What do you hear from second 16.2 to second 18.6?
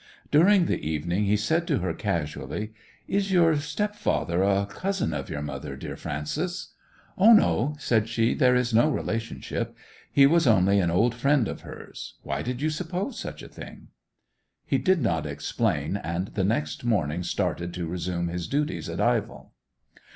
the next morning started to resume his